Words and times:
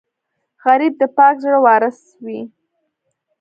غریب 0.65 0.93
د 1.01 1.03
پاک 1.17 1.35
زړه 1.43 1.59
وارث 1.65 1.97
وي 2.25 2.41